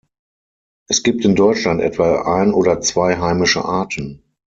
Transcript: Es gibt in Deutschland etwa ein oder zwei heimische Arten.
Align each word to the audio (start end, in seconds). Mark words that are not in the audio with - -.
Es 0.89 1.03
gibt 1.03 1.25
in 1.25 1.35
Deutschland 1.35 1.79
etwa 1.79 2.23
ein 2.23 2.53
oder 2.55 2.81
zwei 2.81 3.19
heimische 3.19 3.63
Arten. 3.65 4.23